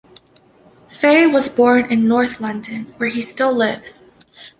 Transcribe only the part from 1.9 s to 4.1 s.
in north London, where he still lives.